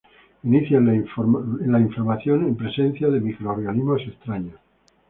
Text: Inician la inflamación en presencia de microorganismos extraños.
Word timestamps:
Inician 0.45 0.87
la 0.87 1.79
inflamación 1.83 2.47
en 2.47 2.55
presencia 2.57 3.07
de 3.09 3.19
microorganismos 3.21 4.01
extraños. 4.01 4.59